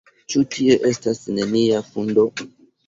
Ĉu 0.33 0.41
tie 0.55 0.79
estas 0.93 1.21
nenia 1.41 1.87
fundo? 1.93 2.29